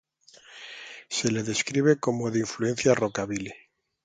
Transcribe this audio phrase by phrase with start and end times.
[1.09, 3.51] Se le describe como de influencias rockabilly.